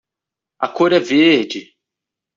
A 0.57 0.67
cor 0.67 0.91
é 0.93 0.99
verde! 0.99 1.77